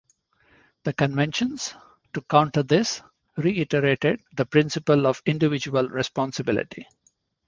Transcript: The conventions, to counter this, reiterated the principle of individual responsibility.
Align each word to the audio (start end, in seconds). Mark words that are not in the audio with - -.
The 0.83 0.93
conventions, 0.93 1.75
to 2.15 2.21
counter 2.23 2.63
this, 2.63 3.03
reiterated 3.37 4.19
the 4.35 4.47
principle 4.47 5.05
of 5.05 5.21
individual 5.27 5.87
responsibility. 5.89 6.87